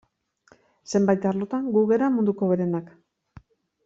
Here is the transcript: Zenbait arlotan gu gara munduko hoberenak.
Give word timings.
Zenbait 0.93 1.27
arlotan 1.33 1.67
gu 1.77 1.83
gara 1.91 2.09
munduko 2.17 2.47
hoberenak. 2.49 2.89